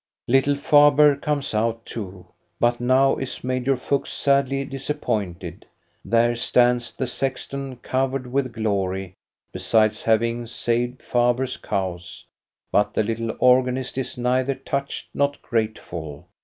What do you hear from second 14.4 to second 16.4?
touched nor grateful.